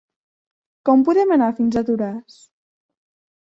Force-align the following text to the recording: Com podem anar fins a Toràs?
Com 0.89 1.03
podem 1.11 1.35
anar 1.37 1.51
fins 1.61 1.79
a 1.81 1.87
Toràs? 1.93 2.41